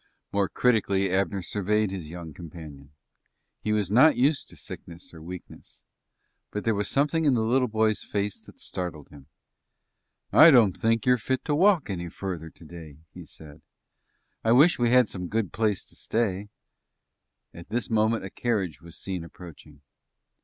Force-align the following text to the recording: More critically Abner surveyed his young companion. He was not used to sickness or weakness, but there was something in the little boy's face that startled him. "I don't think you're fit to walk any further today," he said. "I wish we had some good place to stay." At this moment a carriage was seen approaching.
More 0.31 0.49
critically 0.49 1.11
Abner 1.11 1.43
surveyed 1.43 1.91
his 1.91 2.09
young 2.09 2.33
companion. 2.33 2.89
He 3.61 3.71
was 3.71 3.91
not 3.91 4.17
used 4.17 4.49
to 4.49 4.57
sickness 4.57 5.13
or 5.13 5.21
weakness, 5.21 5.83
but 6.49 6.63
there 6.63 6.73
was 6.73 6.87
something 6.89 7.23
in 7.23 7.35
the 7.35 7.41
little 7.43 7.67
boy's 7.67 8.01
face 8.01 8.41
that 8.41 8.57
startled 8.59 9.09
him. 9.09 9.27
"I 10.33 10.49
don't 10.49 10.75
think 10.75 11.05
you're 11.05 11.19
fit 11.19 11.45
to 11.45 11.53
walk 11.53 11.87
any 11.87 12.09
further 12.09 12.49
today," 12.49 12.97
he 13.13 13.25
said. 13.25 13.61
"I 14.43 14.53
wish 14.53 14.79
we 14.79 14.89
had 14.89 15.07
some 15.07 15.27
good 15.27 15.53
place 15.53 15.85
to 15.85 15.95
stay." 15.95 16.49
At 17.53 17.69
this 17.69 17.87
moment 17.91 18.25
a 18.25 18.31
carriage 18.31 18.81
was 18.81 18.97
seen 18.97 19.23
approaching. 19.23 19.81